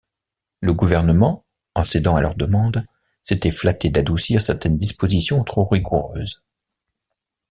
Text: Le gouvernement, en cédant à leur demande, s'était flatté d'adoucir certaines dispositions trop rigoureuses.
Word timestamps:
Le 0.61 0.73
gouvernement, 0.73 1.45
en 1.75 1.83
cédant 1.83 2.15
à 2.15 2.21
leur 2.21 2.33
demande, 2.33 2.83
s'était 3.21 3.51
flatté 3.51 3.91
d'adoucir 3.91 4.41
certaines 4.41 4.79
dispositions 4.79 5.43
trop 5.43 5.63
rigoureuses. 5.65 6.43